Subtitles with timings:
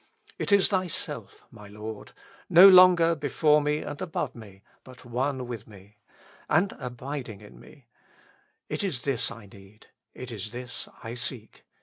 [0.39, 2.13] It is Thyself, my Lord,
[2.49, 5.97] no longer before me and above me, but one with me,
[6.49, 7.85] and abid ing in me;
[8.67, 11.65] it is this I need, it is this I seek.